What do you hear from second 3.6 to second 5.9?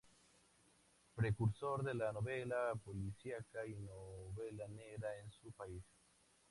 y novela negra en su país.